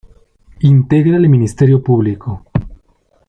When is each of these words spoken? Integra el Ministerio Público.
Integra 0.61 1.15
el 1.17 1.29
Ministerio 1.29 1.83
Público. 1.83 2.43